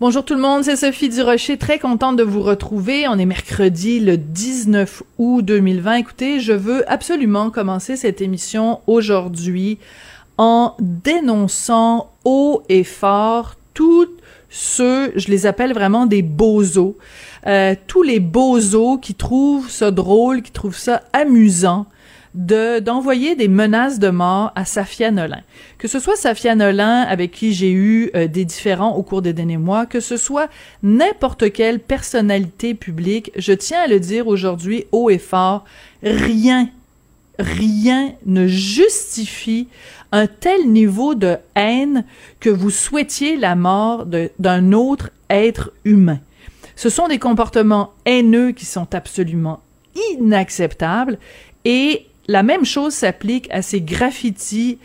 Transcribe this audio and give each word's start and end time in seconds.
Bonjour 0.00 0.24
tout 0.24 0.34
le 0.34 0.40
monde, 0.40 0.64
c'est 0.64 0.76
Sophie 0.76 1.10
Durocher, 1.10 1.58
très 1.58 1.78
contente 1.78 2.16
de 2.16 2.22
vous 2.22 2.40
retrouver. 2.40 3.06
On 3.06 3.18
est 3.18 3.26
mercredi 3.26 4.00
le 4.00 4.16
19 4.16 5.02
août 5.18 5.42
2020. 5.44 5.92
Écoutez, 5.96 6.40
je 6.40 6.54
veux 6.54 6.90
absolument 6.90 7.50
commencer 7.50 7.96
cette 7.96 8.22
émission 8.22 8.80
aujourd'hui 8.86 9.78
en 10.38 10.74
dénonçant 10.80 12.14
haut 12.24 12.62
et 12.70 12.82
fort 12.82 13.56
tous 13.74 14.08
ceux, 14.48 15.12
je 15.16 15.28
les 15.28 15.44
appelle 15.44 15.74
vraiment 15.74 16.06
des 16.06 16.22
bozos, 16.22 16.96
euh, 17.46 17.74
tous 17.86 18.02
les 18.02 18.20
bozos 18.20 18.96
qui 18.96 19.14
trouvent 19.14 19.68
ça 19.68 19.90
drôle, 19.90 20.40
qui 20.40 20.50
trouvent 20.50 20.78
ça 20.78 21.02
amusant, 21.12 21.84
de 22.34 22.78
d'envoyer 22.78 23.34
des 23.34 23.48
menaces 23.48 23.98
de 23.98 24.08
mort 24.10 24.52
à 24.54 24.64
Safia 24.64 25.10
Nolin. 25.10 25.42
Que 25.78 25.88
ce 25.88 25.98
soit 25.98 26.16
Safia 26.16 26.54
Nolin 26.54 27.02
avec 27.02 27.32
qui 27.32 27.52
j'ai 27.52 27.72
eu 27.72 28.10
euh, 28.14 28.28
des 28.28 28.44
différends 28.44 28.94
au 28.94 29.02
cours 29.02 29.22
des 29.22 29.32
derniers 29.32 29.56
mois, 29.56 29.86
que 29.86 30.00
ce 30.00 30.16
soit 30.16 30.48
n'importe 30.82 31.52
quelle 31.52 31.80
personnalité 31.80 32.74
publique, 32.74 33.32
je 33.36 33.52
tiens 33.52 33.82
à 33.82 33.86
le 33.86 34.00
dire 34.00 34.28
aujourd'hui 34.28 34.84
haut 34.92 35.10
et 35.10 35.18
fort, 35.18 35.64
rien 36.02 36.68
rien 37.40 38.12
ne 38.26 38.46
justifie 38.46 39.68
un 40.12 40.26
tel 40.26 40.70
niveau 40.70 41.14
de 41.14 41.36
haine 41.54 42.04
que 42.38 42.50
vous 42.50 42.70
souhaitiez 42.70 43.36
la 43.36 43.54
mort 43.54 44.06
d'un 44.38 44.72
autre 44.72 45.10
être 45.28 45.72
humain. 45.84 46.20
Ce 46.76 46.88
sont 46.88 47.08
des 47.08 47.18
comportements 47.18 47.92
haineux 48.04 48.52
qui 48.52 48.64
sont 48.64 48.94
absolument 48.94 49.60
inacceptables 50.18 51.18
et 51.64 52.06
la 52.30 52.44
même 52.44 52.64
chose 52.64 52.94
s'applique 52.94 53.48
à 53.50 53.60
ces 53.60 53.80
graffitis 53.80 54.78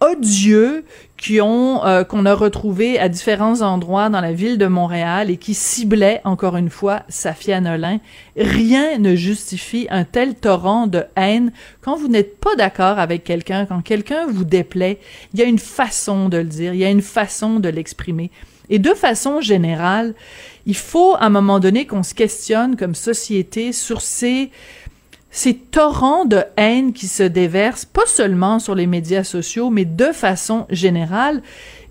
odieux 0.00 0.84
qui 1.16 1.40
ont 1.40 1.86
euh, 1.86 2.02
qu'on 2.02 2.26
a 2.26 2.34
retrouvés 2.34 2.98
à 2.98 3.08
différents 3.08 3.62
endroits 3.62 4.08
dans 4.08 4.20
la 4.20 4.32
ville 4.32 4.58
de 4.58 4.66
Montréal 4.66 5.30
et 5.30 5.36
qui 5.36 5.54
ciblaient 5.54 6.20
encore 6.24 6.56
une 6.56 6.68
fois 6.68 7.04
Safia 7.08 7.60
Nolin. 7.60 8.00
Rien 8.36 8.98
ne 8.98 9.14
justifie 9.14 9.86
un 9.90 10.02
tel 10.02 10.34
torrent 10.34 10.88
de 10.88 11.04
haine 11.14 11.52
quand 11.82 11.96
vous 11.96 12.08
n'êtes 12.08 12.40
pas 12.40 12.56
d'accord 12.56 12.98
avec 12.98 13.22
quelqu'un, 13.22 13.64
quand 13.64 13.80
quelqu'un 13.80 14.26
vous 14.26 14.44
déplaît. 14.44 14.98
Il 15.34 15.38
y 15.38 15.44
a 15.44 15.46
une 15.46 15.60
façon 15.60 16.28
de 16.28 16.38
le 16.38 16.44
dire, 16.44 16.74
il 16.74 16.80
y 16.80 16.84
a 16.84 16.90
une 16.90 17.00
façon 17.00 17.60
de 17.60 17.68
l'exprimer. 17.68 18.32
Et 18.70 18.80
de 18.80 18.92
façon 18.92 19.40
générale, 19.40 20.14
il 20.66 20.76
faut 20.76 21.14
à 21.14 21.26
un 21.26 21.30
moment 21.30 21.60
donné 21.60 21.86
qu'on 21.86 22.02
se 22.02 22.14
questionne 22.14 22.74
comme 22.74 22.96
société 22.96 23.72
sur 23.72 24.00
ces 24.00 24.50
ces 25.36 25.52
torrents 25.52 26.24
de 26.24 26.42
haine 26.56 26.94
qui 26.94 27.08
se 27.08 27.22
déversent, 27.22 27.84
pas 27.84 28.06
seulement 28.06 28.58
sur 28.58 28.74
les 28.74 28.86
médias 28.86 29.22
sociaux, 29.22 29.68
mais 29.68 29.84
de 29.84 30.06
façon 30.06 30.66
générale. 30.70 31.42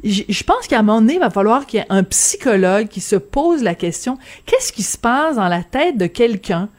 Je 0.03 0.43
pense 0.43 0.67
qu'à 0.67 0.79
un 0.79 0.81
moment 0.81 0.99
donné, 0.99 1.13
il 1.13 1.19
va 1.19 1.29
falloir 1.29 1.67
qu'il 1.67 1.79
y 1.79 1.83
ait 1.83 1.85
un 1.89 2.01
psychologue 2.01 2.87
qui 2.87 3.01
se 3.01 3.15
pose 3.15 3.61
la 3.61 3.75
question, 3.75 4.17
qu'est-ce 4.47 4.73
qui 4.73 4.81
se 4.81 4.97
passe 4.97 5.35
dans 5.35 5.47
la 5.47 5.61
tête 5.61 5.95
de 5.95 6.07
quelqu'un 6.07 6.69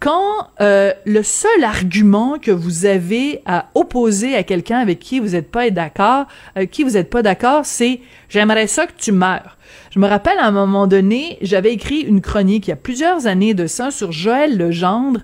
quand 0.00 0.48
euh, 0.62 0.92
le 1.04 1.22
seul 1.22 1.62
argument 1.62 2.38
que 2.40 2.50
vous 2.50 2.86
avez 2.86 3.42
à 3.44 3.66
opposer 3.74 4.34
à 4.34 4.42
quelqu'un 4.42 4.78
avec 4.78 4.98
qui 4.98 5.20
vous 5.20 5.28
n'êtes 5.28 5.50
pas 5.50 5.68
d'accord, 5.70 6.26
euh, 6.56 6.64
qui 6.64 6.82
vous 6.84 6.92
n'êtes 6.92 7.10
pas 7.10 7.22
d'accord, 7.22 7.66
c'est 7.66 8.00
j'aimerais 8.30 8.66
ça 8.66 8.86
que 8.86 8.94
tu 8.98 9.12
meurs. 9.12 9.58
Je 9.90 10.00
me 10.00 10.08
rappelle 10.08 10.38
à 10.38 10.46
un 10.46 10.52
moment 10.52 10.86
donné, 10.86 11.38
j'avais 11.42 11.72
écrit 11.72 12.00
une 12.00 12.22
chronique 12.22 12.66
il 12.66 12.70
y 12.70 12.72
a 12.72 12.76
plusieurs 12.76 13.26
années 13.26 13.54
de 13.54 13.66
ça 13.66 13.90
sur 13.90 14.10
Joël 14.10 14.56
Legendre 14.56 15.20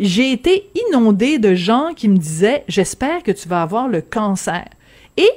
j'ai 0.00 0.32
été 0.32 0.70
inondée 0.88 1.38
de 1.38 1.54
gens 1.54 1.90
qui 1.94 2.08
me 2.08 2.16
disaient 2.16 2.64
j'espère 2.68 3.22
que 3.22 3.30
tu 3.30 3.48
vas 3.48 3.62
avoir 3.62 3.86
le 3.86 4.00
cancer. 4.00 4.64
Et 5.18 5.30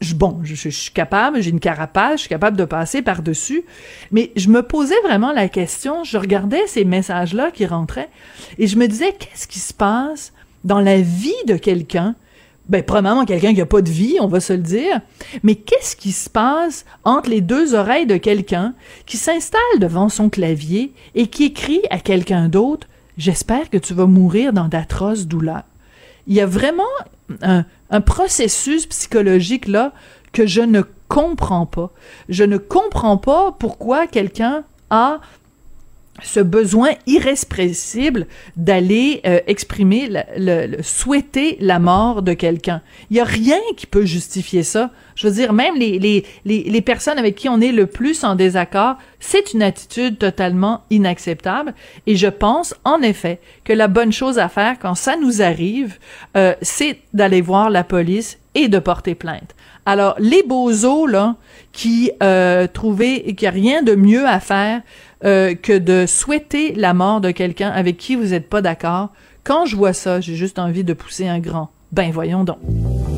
je, 0.00 0.14
bon, 0.14 0.40
je, 0.42 0.70
suis 0.70 0.92
capable, 0.92 1.42
j'ai 1.42 1.50
une 1.50 1.60
carapace, 1.60 2.14
je 2.14 2.20
suis 2.20 2.28
capable 2.28 2.56
de 2.56 2.64
passer 2.64 3.02
par-dessus, 3.02 3.62
mais 4.10 4.32
je 4.34 4.48
me 4.48 4.62
posais 4.62 4.98
vraiment 5.04 5.32
la 5.32 5.50
question, 5.50 6.04
je 6.04 6.16
regardais 6.16 6.66
ces 6.66 6.86
messages-là 6.86 7.50
qui 7.50 7.66
rentraient 7.66 8.08
et 8.58 8.66
je 8.66 8.78
me 8.78 8.88
disais 8.88 9.12
qu'est-ce 9.18 9.46
qui 9.46 9.58
se 9.58 9.74
passe 9.74 10.32
dans 10.64 10.80
la 10.80 11.02
vie 11.02 11.34
de 11.46 11.56
quelqu'un? 11.56 12.16
Ben, 12.70 12.82
premièrement, 12.82 13.26
quelqu'un 13.26 13.52
qui 13.52 13.60
a 13.60 13.66
pas 13.66 13.82
de 13.82 13.90
vie, 13.90 14.16
on 14.20 14.28
va 14.28 14.38
se 14.38 14.52
le 14.52 14.60
dire. 14.60 15.00
Mais 15.42 15.56
qu'est-ce 15.56 15.96
qui 15.96 16.12
se 16.12 16.30
passe 16.30 16.84
entre 17.04 17.28
les 17.28 17.40
deux 17.40 17.74
oreilles 17.74 18.06
de 18.06 18.16
quelqu'un 18.16 18.74
qui 19.06 19.16
s'installe 19.16 19.60
devant 19.80 20.08
son 20.08 20.30
clavier 20.30 20.92
et 21.16 21.26
qui 21.26 21.46
écrit 21.46 21.82
à 21.90 21.98
quelqu'un 21.98 22.48
d'autre 22.48 22.86
j'espère 23.20 23.68
que 23.68 23.76
tu 23.76 23.92
vas 23.92 24.06
mourir 24.06 24.52
dans 24.52 24.66
d'atroces 24.66 25.26
douleurs. 25.26 25.64
Il 26.26 26.34
y 26.34 26.40
a 26.40 26.46
vraiment 26.46 26.82
un, 27.42 27.64
processus 28.00 28.86
psychologique 28.86 29.68
là 29.68 29.92
que 30.32 30.46
je 30.46 30.62
ne 30.62 30.82
comprends 31.08 31.66
pas. 31.66 31.90
Je 32.28 32.44
ne 32.44 32.56
comprends 32.56 33.18
pas 33.18 33.52
pourquoi 33.52 34.06
quelqu'un 34.06 34.64
a 34.88 35.20
ce 36.22 36.40
besoin 36.40 36.90
irrépressible 37.06 38.26
d'aller 38.56 39.20
euh, 39.26 39.40
exprimer, 39.46 40.10
le, 40.36 40.82
souhaiter 40.82 41.56
la 41.60 41.78
mort 41.78 42.22
de 42.22 42.32
quelqu'un. 42.32 42.82
Il 43.10 43.16
y 43.16 43.20
a 43.20 43.24
rien 43.24 43.58
qui 43.76 43.86
peut 43.86 44.04
justifier 44.04 44.62
ça. 44.62 44.90
Je 45.14 45.26
veux 45.26 45.34
dire, 45.34 45.52
même 45.52 45.76
les, 45.76 45.98
les, 45.98 46.24
les, 46.44 46.62
les 46.64 46.80
personnes 46.80 47.18
avec 47.18 47.34
qui 47.34 47.48
on 47.48 47.60
est 47.60 47.72
le 47.72 47.86
plus 47.86 48.24
en 48.24 48.34
désaccord, 48.34 48.96
c'est 49.18 49.52
une 49.52 49.62
attitude 49.62 50.18
totalement 50.18 50.84
inacceptable. 50.90 51.74
Et 52.06 52.16
je 52.16 52.28
pense, 52.28 52.74
en 52.84 53.02
effet, 53.02 53.40
que 53.64 53.72
la 53.72 53.88
bonne 53.88 54.12
chose 54.12 54.38
à 54.38 54.48
faire 54.48 54.78
quand 54.80 54.94
ça 54.94 55.16
nous 55.16 55.42
arrive, 55.42 55.98
euh, 56.36 56.54
c'est 56.62 56.98
d'aller 57.12 57.40
voir 57.40 57.70
la 57.70 57.84
police 57.84 58.38
et 58.54 58.68
de 58.68 58.78
porter 58.78 59.14
plainte. 59.14 59.54
Alors, 59.86 60.14
les 60.18 60.42
bozos, 60.42 61.06
là, 61.06 61.36
qui 61.72 62.10
euh, 62.22 62.66
trouvaient 62.66 63.22
qu'il 63.34 63.42
n'y 63.42 63.48
a 63.48 63.50
rien 63.50 63.82
de 63.82 63.94
mieux 63.94 64.26
à 64.26 64.40
faire 64.40 64.82
euh, 65.24 65.54
que 65.54 65.76
de 65.76 66.06
souhaiter 66.06 66.74
la 66.74 66.94
mort 66.94 67.20
de 67.20 67.30
quelqu'un 67.30 67.70
avec 67.70 67.96
qui 67.96 68.16
vous 68.16 68.28
n'êtes 68.28 68.48
pas 68.48 68.62
d'accord, 68.62 69.10
quand 69.44 69.66
je 69.66 69.76
vois 69.76 69.92
ça, 69.92 70.20
j'ai 70.20 70.34
juste 70.34 70.58
envie 70.58 70.84
de 70.84 70.92
pousser 70.92 71.28
un 71.28 71.38
grand. 71.38 71.70
Ben 71.92 72.10
voyons 72.12 72.44
donc. 72.44 72.58